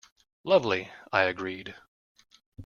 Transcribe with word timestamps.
"Lovely," 0.43 0.91
I 1.11 1.25
agreed. 1.25 1.75